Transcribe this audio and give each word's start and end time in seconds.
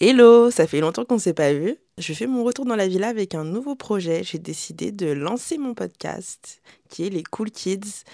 Hello, 0.00 0.52
ça 0.52 0.68
fait 0.68 0.78
longtemps 0.78 1.04
qu'on 1.04 1.16
ne 1.16 1.20
s'est 1.20 1.34
pas 1.34 1.52
vu. 1.52 1.76
Je 1.98 2.12
fais 2.12 2.28
mon 2.28 2.44
retour 2.44 2.64
dans 2.64 2.76
la 2.76 2.86
villa 2.86 3.08
avec 3.08 3.34
un 3.34 3.42
nouveau 3.42 3.74
projet. 3.74 4.22
J'ai 4.22 4.38
décidé 4.38 4.92
de 4.92 5.10
lancer 5.10 5.58
mon 5.58 5.74
podcast 5.74 6.62
qui 6.88 7.04
est 7.04 7.10
les 7.10 7.24
Cool 7.24 7.50
Kids. 7.50 8.04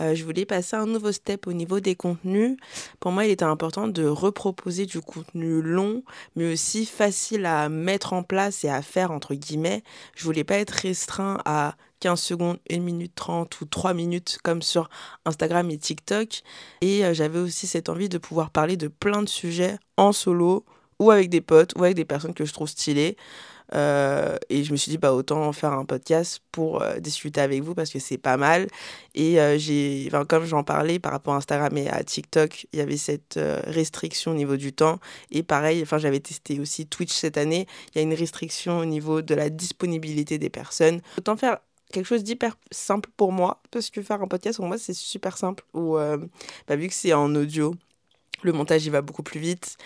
Euh, 0.00 0.16
je 0.16 0.24
voulais 0.24 0.46
passer 0.46 0.74
un 0.74 0.86
nouveau 0.86 1.12
step 1.12 1.46
au 1.46 1.52
niveau 1.52 1.78
des 1.78 1.94
contenus. 1.94 2.56
Pour 2.98 3.12
moi, 3.12 3.24
il 3.24 3.30
était 3.30 3.44
important 3.44 3.86
de 3.86 4.04
reproposer 4.04 4.84
du 4.84 5.00
contenu 5.00 5.62
long, 5.62 6.02
mais 6.34 6.52
aussi 6.52 6.84
facile 6.86 7.46
à 7.46 7.68
mettre 7.68 8.14
en 8.14 8.24
place 8.24 8.64
et 8.64 8.68
à 8.68 8.82
faire, 8.82 9.12
entre 9.12 9.34
guillemets. 9.34 9.84
Je 10.16 10.24
voulais 10.24 10.42
pas 10.42 10.56
être 10.56 10.72
restreint 10.72 11.38
à 11.44 11.76
15 12.00 12.20
secondes, 12.20 12.58
1 12.68 12.80
minute 12.80 13.14
30 13.14 13.60
ou 13.60 13.64
3 13.64 13.94
minutes 13.94 14.38
comme 14.42 14.60
sur 14.60 14.90
Instagram 15.24 15.70
et 15.70 15.78
TikTok. 15.78 16.42
Et 16.80 17.04
euh, 17.04 17.14
j'avais 17.14 17.38
aussi 17.38 17.68
cette 17.68 17.88
envie 17.88 18.08
de 18.08 18.18
pouvoir 18.18 18.50
parler 18.50 18.76
de 18.76 18.88
plein 18.88 19.22
de 19.22 19.28
sujets 19.28 19.78
en 19.96 20.10
solo, 20.10 20.64
ou 20.98 21.10
avec 21.10 21.28
des 21.30 21.40
potes 21.40 21.72
ou 21.76 21.84
avec 21.84 21.96
des 21.96 22.04
personnes 22.04 22.34
que 22.34 22.44
je 22.44 22.52
trouve 22.52 22.68
stylées. 22.68 23.16
Euh, 23.74 24.36
et 24.48 24.64
je 24.64 24.72
me 24.72 24.76
suis 24.76 24.90
dit, 24.90 24.98
bah, 24.98 25.12
autant 25.12 25.52
faire 25.52 25.72
un 25.72 25.84
podcast 25.84 26.40
pour 26.52 26.82
euh, 26.82 26.98
discuter 26.98 27.40
avec 27.40 27.62
vous 27.62 27.74
parce 27.74 27.90
que 27.90 27.98
c'est 27.98 28.18
pas 28.18 28.36
mal. 28.36 28.68
Et 29.14 29.40
euh, 29.40 29.58
j'ai, 29.58 30.04
enfin, 30.08 30.24
comme 30.24 30.44
j'en 30.44 30.64
parlais 30.64 30.98
par 30.98 31.12
rapport 31.12 31.34
à 31.34 31.38
Instagram 31.38 31.76
et 31.76 31.88
à 31.88 32.02
TikTok, 32.02 32.66
il 32.72 32.78
y 32.78 32.82
avait 32.82 32.96
cette 32.96 33.38
restriction 33.66 34.32
au 34.32 34.34
niveau 34.34 34.56
du 34.56 34.72
temps. 34.72 34.98
Et 35.30 35.42
pareil, 35.42 35.82
enfin, 35.82 35.98
j'avais 35.98 36.20
testé 36.20 36.60
aussi 36.60 36.86
Twitch 36.86 37.12
cette 37.12 37.36
année. 37.36 37.66
Il 37.94 37.98
y 37.98 38.00
a 38.00 38.02
une 38.02 38.14
restriction 38.14 38.78
au 38.78 38.84
niveau 38.84 39.22
de 39.22 39.34
la 39.34 39.50
disponibilité 39.50 40.38
des 40.38 40.50
personnes. 40.50 41.00
Autant 41.18 41.36
faire 41.36 41.58
quelque 41.92 42.06
chose 42.06 42.22
d'hyper 42.22 42.56
simple 42.70 43.08
pour 43.16 43.32
moi 43.32 43.62
parce 43.70 43.88
que 43.88 44.02
faire 44.02 44.20
un 44.20 44.28
podcast 44.28 44.58
pour 44.58 44.66
moi 44.66 44.76
c'est 44.76 44.92
super 44.92 45.38
simple 45.38 45.64
ou 45.72 45.94
bah, 45.94 46.76
vu 46.76 46.86
que 46.86 46.92
c'est 46.92 47.14
en 47.14 47.34
audio 47.34 47.74
le 48.42 48.52
montage 48.52 48.84
il 48.86 48.90
va 48.90 49.02
beaucoup 49.02 49.22
plus 49.22 49.40
vite 49.40 49.76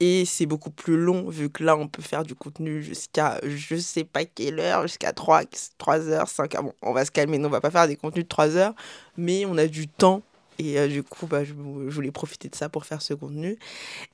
et 0.00 0.24
c'est 0.24 0.46
beaucoup 0.46 0.70
plus 0.70 0.96
long 0.96 1.28
vu 1.28 1.50
que 1.50 1.62
là 1.62 1.76
on 1.76 1.88
peut 1.88 2.02
faire 2.02 2.24
du 2.24 2.34
contenu 2.34 2.82
jusqu'à 2.82 3.40
je 3.44 3.76
sais 3.76 4.04
pas 4.04 4.24
quelle 4.24 4.60
heure, 4.60 4.82
jusqu'à 4.82 5.12
3, 5.12 5.42
3 5.78 6.08
heures, 6.08 6.28
5 6.28 6.54
heures. 6.54 6.62
Bon, 6.64 6.72
on 6.82 6.92
va 6.92 7.04
se 7.04 7.10
calmer, 7.10 7.38
on 7.44 7.48
va 7.48 7.60
pas 7.60 7.70
faire 7.70 7.88
des 7.88 7.96
contenus 7.96 8.24
de 8.24 8.28
3 8.28 8.56
heures, 8.56 8.74
mais 9.16 9.44
on 9.46 9.56
a 9.58 9.66
du 9.66 9.88
temps 9.88 10.22
et 10.58 10.78
euh, 10.78 10.86
du 10.86 11.02
coup, 11.02 11.26
bah, 11.26 11.44
je, 11.44 11.54
voulais 11.54 12.10
profiter 12.10 12.48
de 12.48 12.54
ça 12.54 12.68
pour 12.68 12.84
faire 12.84 13.02
ce 13.02 13.14
contenu. 13.14 13.58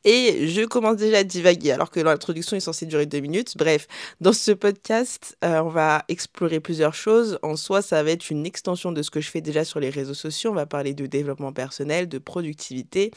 Et 0.05 0.49
je 0.49 0.65
commence 0.65 0.97
déjà 0.97 1.19
à 1.19 1.25
divaguer, 1.25 1.73
alors 1.73 1.91
que 1.91 2.01
l'introduction 2.01 2.57
est 2.57 2.61
censée 2.61 2.87
durer 2.87 3.07
deux 3.07 3.21
minutes. 3.21 3.57
Bref, 3.57 3.87
dans 4.21 4.33
ce 4.33 4.53
podcast, 4.53 5.37
euh, 5.45 5.61
on 5.61 5.69
va 5.69 6.05
explorer 6.09 6.61
plusieurs 6.61 6.95
choses. 6.95 7.39
En 7.43 7.57
soi, 7.57 7.83
ça 7.83 8.03
va 8.03 8.11
être 8.11 8.31
une 8.31 8.47
extension 8.47 8.93
de 8.93 9.03
ce 9.03 9.11
que 9.11 9.21
je 9.21 9.31
fais 9.31 9.41
déjà 9.41 9.65
sur 9.65 9.81
les 9.81 9.91
réseaux 9.91 10.15
sociaux. 10.15 10.51
On 10.51 10.55
va 10.55 10.67
parler 10.67 10.95
de 10.95 11.07
développement 11.07 11.53
personnel, 11.53 12.09
de 12.09 12.19
productivité, 12.19 13.11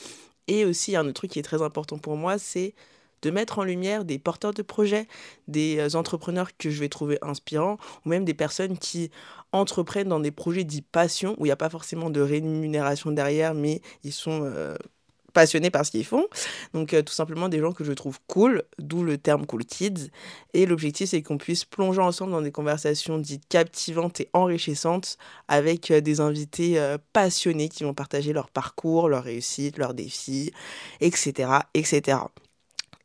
et 0.51 0.65
aussi, 0.65 0.97
un 0.97 1.05
autre 1.05 1.13
truc 1.13 1.31
qui 1.31 1.39
est 1.39 1.43
très 1.43 1.61
important 1.61 1.97
pour 1.97 2.17
moi, 2.17 2.37
c'est 2.37 2.73
de 3.21 3.31
mettre 3.31 3.59
en 3.59 3.63
lumière 3.63 4.03
des 4.03 4.19
porteurs 4.19 4.53
de 4.53 4.61
projets, 4.61 5.07
des 5.47 5.77
euh, 5.77 5.97
entrepreneurs 5.97 6.49
que 6.57 6.69
je 6.69 6.79
vais 6.81 6.89
trouver 6.89 7.17
inspirants, 7.21 7.77
ou 8.05 8.09
même 8.09 8.25
des 8.25 8.33
personnes 8.33 8.77
qui 8.77 9.11
entreprennent 9.53 10.09
dans 10.09 10.19
des 10.19 10.31
projets 10.31 10.65
dits 10.65 10.81
passion, 10.81 11.35
où 11.37 11.45
il 11.45 11.49
n'y 11.49 11.53
a 11.53 11.55
pas 11.55 11.69
forcément 11.69 12.09
de 12.09 12.19
rémunération 12.19 13.11
derrière, 13.11 13.53
mais 13.53 13.81
ils 14.03 14.11
sont 14.11 14.41
euh, 14.43 14.75
passionnés 15.31 15.69
par 15.69 15.85
ce 15.85 15.91
qu'ils 15.91 16.05
font. 16.05 16.25
Donc 16.73 16.93
euh, 16.93 17.01
tout 17.01 17.13
simplement 17.13 17.49
des 17.49 17.59
gens 17.59 17.71
que 17.71 17.83
je 17.83 17.93
trouve 17.93 18.19
cool, 18.27 18.63
d'où 18.79 19.03
le 19.03 19.17
terme 19.17 19.45
cool 19.45 19.65
kids. 19.65 20.09
Et 20.53 20.65
l'objectif 20.65 21.09
c'est 21.09 21.21
qu'on 21.21 21.37
puisse 21.37 21.65
plonger 21.65 22.01
ensemble 22.01 22.31
dans 22.31 22.41
des 22.41 22.51
conversations 22.51 23.17
dites 23.17 23.47
captivantes 23.49 24.21
et 24.21 24.29
enrichissantes 24.33 25.17
avec 25.47 25.91
euh, 25.91 26.01
des 26.01 26.19
invités 26.19 26.79
euh, 26.79 26.97
passionnés 27.13 27.69
qui 27.69 27.83
vont 27.83 27.93
partager 27.93 28.33
leur 28.33 28.49
parcours, 28.49 29.09
leurs 29.09 29.23
réussites, 29.23 29.77
leurs 29.77 29.93
défis, 29.93 30.51
etc. 30.99 31.49
etc. 31.73 32.19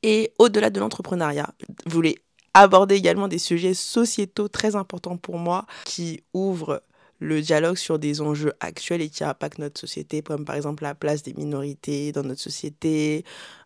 Et 0.03 0.33
au-delà 0.39 0.71
de 0.71 0.79
l'entrepreneuriat, 0.81 1.51
je 1.87 1.93
voulais 1.93 2.17
aborder 2.55 2.95
également 2.95 3.29
des 3.29 3.39
sujets 3.39 3.75
sociétaux 3.75 4.49
très 4.49 4.77
importants 4.77 5.19
pour 5.19 5.39
moi 5.39 5.67
qui 5.85 6.23
ouvrent 6.33 6.83
le 7.19 7.41
dialogue 7.41 7.77
sur 7.77 7.99
des 7.99 8.21
enjeux 8.21 8.53
actuels 8.61 9.03
et 9.03 9.09
qui 9.09 9.25
impactent 9.25 9.59
notre 9.59 9.81
société, 9.81 10.23
comme 10.23 10.45
par 10.45 10.57
exemple 10.57 10.83
la 10.83 10.95
place 10.95 11.23
des 11.23 11.35
minorités 11.35 12.13
dans 12.13 12.23
notre 12.23 12.41
société, 12.41 13.25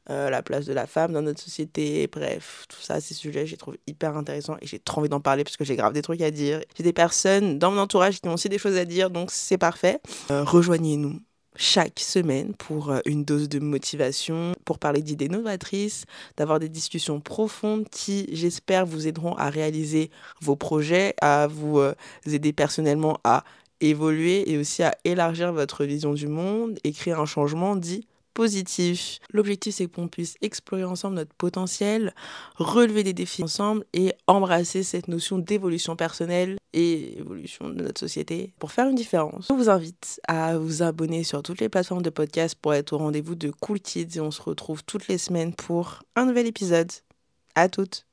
euh, 0.09 0.31
la 0.31 0.43
place 0.43 0.67
de 0.67 0.73
la 0.73 0.87
femme 0.87 1.13
dans 1.13 1.23
notre 1.23 1.41
société, 1.41 2.09
bref, 2.09 2.65
tout 2.69 2.81
ça, 2.81 3.01
ces 3.01 3.15
sujets, 3.15 3.47
je 3.47 3.53
les 3.53 3.57
trouve 3.57 3.77
hyper 3.87 4.17
intéressants 4.17 4.57
et 4.61 4.67
j'ai 4.67 4.79
trop 4.79 5.01
envie 5.01 5.09
d'en 5.09 5.21
parler 5.21 5.45
parce 5.45 5.57
que 5.57 5.65
j'ai 5.65 5.77
grave 5.77 5.93
des 5.93 6.03
trucs 6.03 6.21
à 6.23 6.31
dire. 6.31 6.61
J'ai 6.77 6.85
des 6.85 6.93
personnes 6.93 7.59
dans 7.59 7.71
mon 7.71 7.81
entourage 7.81 8.21
qui 8.21 8.29
ont 8.29 8.35
aussi 8.35 8.49
des 8.49 8.59
choses 8.59 8.77
à 8.77 8.85
dire, 8.85 9.11
donc 9.11 9.31
c'est 9.31 9.59
parfait. 9.59 10.01
Euh, 10.31 10.45
rejoignez-nous 10.45 11.21
chaque 11.57 12.01
semaine 12.01 12.55
pour 12.55 12.91
euh, 12.91 13.01
une 13.07 13.25
dose 13.25 13.49
de 13.49 13.59
motivation, 13.59 14.55
pour 14.65 14.79
parler 14.79 15.03
d'idées 15.03 15.29
novatrices, 15.29 16.05
d'avoir 16.37 16.59
des 16.59 16.69
discussions 16.69 17.21
profondes 17.21 17.89
qui, 17.91 18.29
j'espère, 18.33 18.87
vous 18.87 19.07
aideront 19.07 19.35
à 19.35 19.51
réaliser 19.51 20.11
vos 20.41 20.57
projets, 20.57 21.15
à 21.21 21.47
vous 21.47 21.79
euh, 21.79 21.95
aider 22.27 22.53
personnellement 22.53 23.19
à 23.25 23.45
évoluer 23.81 24.51
et 24.51 24.59
aussi 24.59 24.83
à 24.83 24.95
élargir 25.05 25.53
votre 25.53 25.85
vision 25.85 26.13
du 26.13 26.29
monde 26.29 26.79
et 26.85 26.93
créer 26.93 27.15
un 27.15 27.27
changement 27.27 27.77
dit 27.77 28.07
positif. 28.35 29.19
L'objectif, 29.33 29.75
c'est 29.75 29.87
qu'on 29.87 30.09
puisse 30.09 30.37
explorer 30.43 30.85
ensemble 30.85 31.17
notre 31.17 31.35
potentiel, 31.35 32.15
relever 32.57 33.03
des 33.03 33.13
défis 33.13 33.43
ensemble 33.43 33.85
et 33.93 34.13
embrasser 34.27 34.83
cette 34.83 35.09
notion 35.09 35.39
d'évolution 35.39 35.97
personnelle 35.97 36.59
et 36.73 37.19
évolution 37.19 37.69
de 37.69 37.83
notre 37.83 38.01
société 38.01 38.53
pour 38.59 38.73
faire 38.73 38.89
une 38.89 38.95
différence. 38.95 39.47
Je 39.49 39.55
vous 39.55 39.71
invite 39.71 40.21
à 40.29 40.59
vous 40.59 40.83
abonner 40.83 41.25
sur 41.25 41.43
toutes 41.43 41.61
les 41.61 41.69
plateformes 41.69 42.03
de 42.03 42.11
podcast 42.11 42.57
pour 42.61 42.75
être 42.75 42.93
au 42.93 42.99
rendez-vous 42.99 43.35
de 43.35 43.51
Cool 43.51 43.81
Kids 43.81 44.17
et 44.17 44.21
on 44.21 44.31
se 44.31 44.43
retrouve 44.43 44.85
toutes 44.85 45.09
les 45.09 45.19
semaines 45.19 45.55
pour 45.55 46.03
un 46.17 46.27
nouvel 46.27 46.47
épisode. 46.47 46.91
À 47.55 47.69
toutes! 47.69 48.10